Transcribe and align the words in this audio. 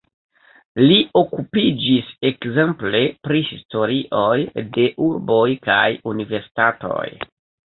Li 0.83 0.95
okupiĝis 1.19 2.09
ekzemple 2.31 3.01
pri 3.27 3.43
historioj 3.51 4.65
de 4.79 4.89
urboj 5.09 5.47
kaj 5.69 5.87
universitatoj. 6.15 7.07